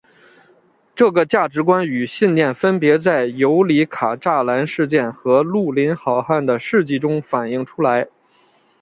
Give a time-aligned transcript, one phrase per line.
[0.95, 8.07] 这个价值观与信念分别在尤里卡栅栏事件和绿林好汉的事迹中反映出来。